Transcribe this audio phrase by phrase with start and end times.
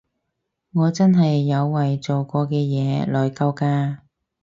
[0.73, 3.99] 我真係有為做過嘅嘢內疚㗎